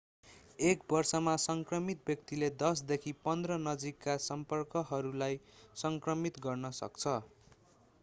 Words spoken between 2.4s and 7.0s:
10 देखि 15 नजिकका सम्पर्कहरूलाई संक्रमित गर्न